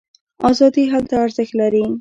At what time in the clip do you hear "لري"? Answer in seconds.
1.59-1.83